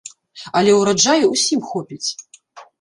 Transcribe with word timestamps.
Але 0.61 0.71
ўраджаю 0.79 1.25
ўсім 1.35 1.59
хопіць. 1.71 2.05